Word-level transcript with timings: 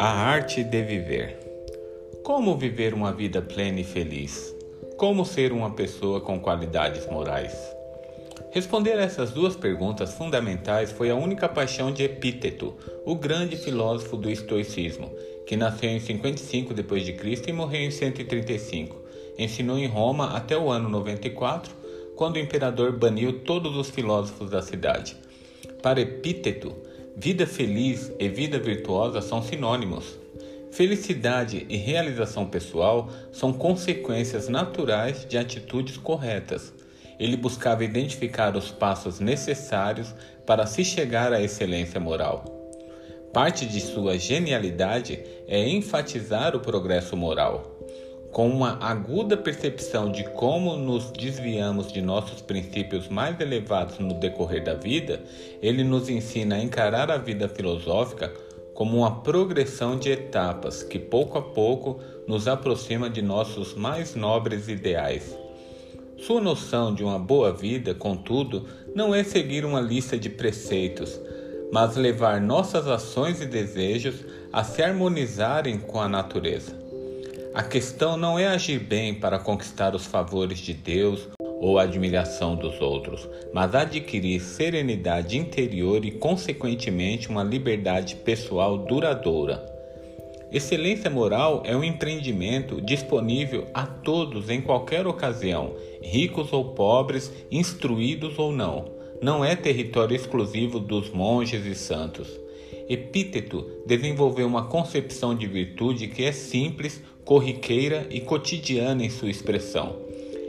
A 0.00 0.12
arte 0.12 0.62
de 0.62 0.80
viver. 0.80 1.36
Como 2.22 2.56
viver 2.56 2.94
uma 2.94 3.12
vida 3.12 3.42
plena 3.42 3.80
e 3.80 3.84
feliz? 3.84 4.54
Como 4.96 5.24
ser 5.24 5.50
uma 5.50 5.72
pessoa 5.72 6.20
com 6.20 6.38
qualidades 6.38 7.04
morais? 7.10 7.52
Responder 8.52 8.92
a 8.92 9.02
essas 9.02 9.32
duas 9.32 9.56
perguntas 9.56 10.14
fundamentais 10.14 10.92
foi 10.92 11.10
a 11.10 11.16
única 11.16 11.48
paixão 11.48 11.90
de 11.90 12.04
Epíteto, 12.04 12.76
o 13.04 13.16
grande 13.16 13.56
filósofo 13.56 14.16
do 14.16 14.30
estoicismo, 14.30 15.10
que 15.44 15.56
nasceu 15.56 15.90
em 15.90 15.98
55 15.98 16.72
d.C. 16.74 17.42
e 17.48 17.52
morreu 17.52 17.80
em 17.80 17.90
135. 17.90 18.96
Ensinou 19.36 19.76
em 19.76 19.88
Roma 19.88 20.36
até 20.36 20.56
o 20.56 20.70
ano 20.70 20.88
94, 20.88 21.74
quando 22.14 22.36
o 22.36 22.40
imperador 22.40 22.96
baniu 22.96 23.40
todos 23.40 23.76
os 23.76 23.90
filósofos 23.90 24.48
da 24.48 24.62
cidade. 24.62 25.16
Para 25.82 26.00
Epíteto, 26.00 26.72
vida 27.20 27.48
feliz 27.48 28.12
e 28.16 28.28
vida 28.28 28.60
virtuosa 28.60 29.20
são 29.20 29.42
sinônimos. 29.42 30.16
Felicidade 30.70 31.66
e 31.68 31.76
realização 31.76 32.46
pessoal 32.46 33.10
são 33.32 33.52
consequências 33.52 34.48
naturais 34.48 35.26
de 35.28 35.36
atitudes 35.36 35.96
corretas. 35.96 36.72
Ele 37.18 37.36
buscava 37.36 37.84
identificar 37.84 38.56
os 38.56 38.70
passos 38.70 39.18
necessários 39.18 40.14
para 40.46 40.64
se 40.64 40.84
chegar 40.84 41.32
à 41.32 41.42
excelência 41.42 41.98
moral. 41.98 42.44
Parte 43.32 43.66
de 43.66 43.80
sua 43.80 44.16
genialidade 44.16 45.18
é 45.48 45.68
enfatizar 45.68 46.54
o 46.54 46.60
progresso 46.60 47.16
moral 47.16 47.77
com 48.32 48.48
uma 48.48 48.78
aguda 48.80 49.36
percepção 49.36 50.12
de 50.12 50.22
como 50.24 50.76
nos 50.76 51.10
desviamos 51.10 51.90
de 51.90 52.02
nossos 52.02 52.42
princípios 52.42 53.08
mais 53.08 53.40
elevados 53.40 53.98
no 53.98 54.14
decorrer 54.14 54.62
da 54.62 54.74
vida, 54.74 55.22
ele 55.62 55.82
nos 55.82 56.08
ensina 56.08 56.56
a 56.56 56.62
encarar 56.62 57.10
a 57.10 57.16
vida 57.16 57.48
filosófica 57.48 58.32
como 58.74 58.98
uma 58.98 59.22
progressão 59.22 59.98
de 59.98 60.10
etapas 60.10 60.82
que 60.82 60.98
pouco 60.98 61.38
a 61.38 61.42
pouco 61.42 62.00
nos 62.28 62.46
aproxima 62.46 63.10
de 63.10 63.22
nossos 63.22 63.74
mais 63.74 64.14
nobres 64.14 64.68
ideais. 64.68 65.36
Sua 66.18 66.40
noção 66.40 66.94
de 66.94 67.02
uma 67.02 67.18
boa 67.18 67.52
vida, 67.52 67.94
contudo, 67.94 68.66
não 68.94 69.14
é 69.14 69.24
seguir 69.24 69.64
uma 69.64 69.80
lista 69.80 70.18
de 70.18 70.28
preceitos, 70.28 71.18
mas 71.72 71.96
levar 71.96 72.40
nossas 72.40 72.86
ações 72.86 73.40
e 73.40 73.46
desejos 73.46 74.24
a 74.52 74.62
se 74.62 74.82
harmonizarem 74.82 75.78
com 75.78 76.00
a 76.00 76.08
natureza. 76.08 76.87
A 77.54 77.62
questão 77.62 78.16
não 78.16 78.38
é 78.38 78.46
agir 78.46 78.78
bem 78.78 79.14
para 79.14 79.38
conquistar 79.38 79.94
os 79.94 80.06
favores 80.06 80.58
de 80.58 80.74
Deus 80.74 81.28
ou 81.40 81.78
a 81.78 81.82
admiração 81.82 82.54
dos 82.54 82.80
outros, 82.80 83.28
mas 83.52 83.74
adquirir 83.74 84.40
serenidade 84.40 85.36
interior 85.36 86.04
e, 86.04 86.10
consequentemente, 86.10 87.28
uma 87.28 87.42
liberdade 87.42 88.16
pessoal 88.16 88.78
duradoura. 88.78 89.64
Excelência 90.52 91.10
moral 91.10 91.62
é 91.64 91.76
um 91.76 91.82
empreendimento 91.82 92.80
disponível 92.80 93.66
a 93.74 93.86
todos 93.86 94.48
em 94.50 94.60
qualquer 94.60 95.06
ocasião, 95.06 95.74
ricos 96.02 96.52
ou 96.52 96.72
pobres, 96.74 97.32
instruídos 97.50 98.38
ou 98.38 98.52
não. 98.52 98.92
Não 99.20 99.44
é 99.44 99.56
território 99.56 100.14
exclusivo 100.14 100.78
dos 100.78 101.10
monges 101.10 101.66
e 101.66 101.74
santos. 101.74 102.28
Epíteto 102.88 103.66
desenvolveu 103.86 104.46
uma 104.46 104.64
concepção 104.64 105.34
de 105.34 105.46
virtude 105.46 106.08
que 106.08 106.24
é 106.24 106.32
simples, 106.32 107.02
corriqueira 107.28 108.06
e 108.08 108.22
cotidiana 108.22 109.04
em 109.04 109.10
sua 109.10 109.28
expressão. 109.28 109.96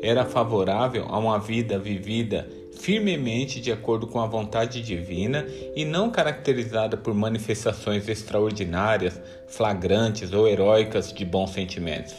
Era 0.00 0.24
favorável 0.24 1.04
a 1.06 1.18
uma 1.18 1.38
vida 1.38 1.78
vivida 1.78 2.48
firmemente 2.80 3.60
de 3.60 3.70
acordo 3.70 4.06
com 4.06 4.18
a 4.18 4.26
vontade 4.26 4.80
divina 4.80 5.44
e 5.76 5.84
não 5.84 6.10
caracterizada 6.10 6.96
por 6.96 7.12
manifestações 7.12 8.08
extraordinárias, 8.08 9.20
flagrantes 9.46 10.32
ou 10.32 10.48
heróicas 10.48 11.12
de 11.12 11.26
bons 11.26 11.50
sentimentos. 11.50 12.14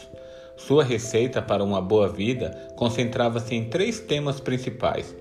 Sua 0.55 0.83
receita 0.83 1.41
para 1.41 1.63
uma 1.63 1.81
boa 1.81 2.07
vida 2.07 2.51
concentrava-se 2.75 3.55
em 3.55 3.65
três 3.65 3.99
temas 4.01 4.39
principais: 4.39 5.15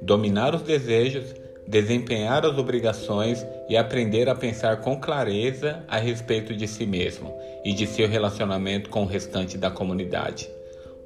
dominar 0.00 0.54
os 0.54 0.62
desejos, 0.62 1.34
desempenhar 1.66 2.44
as 2.44 2.58
obrigações 2.58 3.46
e 3.68 3.76
aprender 3.76 4.28
a 4.28 4.34
pensar 4.34 4.80
com 4.80 4.98
clareza 4.98 5.84
a 5.88 5.98
respeito 5.98 6.54
de 6.54 6.66
si 6.66 6.86
mesmo 6.86 7.34
e 7.64 7.72
de 7.72 7.86
seu 7.86 8.08
relacionamento 8.08 8.90
com 8.90 9.02
o 9.02 9.06
restante 9.06 9.56
da 9.56 9.70
comunidade. 9.70 10.48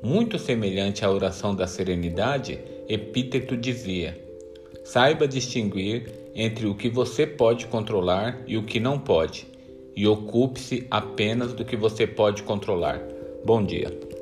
Muito 0.03 0.39
semelhante 0.39 1.05
à 1.05 1.11
oração 1.11 1.55
da 1.55 1.67
serenidade, 1.67 2.59
Epíteto 2.89 3.57
dizia: 3.57 4.19
Saiba 4.85 5.27
distinguir 5.27 6.11
entre 6.35 6.67
o 6.67 6.75
que 6.75 6.89
você 6.89 7.27
pode 7.27 7.67
controlar 7.67 8.43
e 8.47 8.57
o 8.59 8.65
que 8.65 8.79
não 8.79 8.99
pode, 8.99 9.47
e 9.97 10.07
ocupe-se 10.07 10.87
apenas 10.91 11.55
do 11.55 11.65
que 11.65 11.77
você 11.77 12.07
pode 12.07 12.43
controlar. 12.43 13.01
Bom 13.45 13.65
dia. 13.65 14.14